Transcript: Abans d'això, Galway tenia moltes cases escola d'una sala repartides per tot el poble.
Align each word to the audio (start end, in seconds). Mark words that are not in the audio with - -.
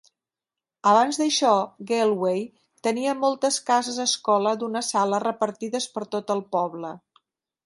Abans 0.91 1.17
d'això, 1.21 1.51
Galway 1.91 2.41
tenia 2.87 3.15
moltes 3.27 3.61
cases 3.69 4.01
escola 4.07 4.57
d'una 4.65 4.85
sala 4.89 5.21
repartides 5.29 5.91
per 5.99 6.09
tot 6.17 6.39
el 6.39 6.47
poble. 6.59 6.95